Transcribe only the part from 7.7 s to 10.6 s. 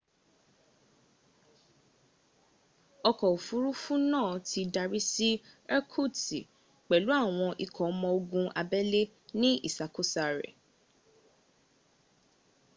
ọmọ ogun abélé ni ìsàkósa re